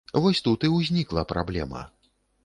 [0.21, 1.81] Вось тут і ўзнікла праблема.